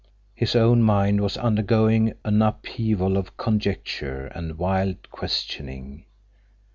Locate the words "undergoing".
1.37-2.13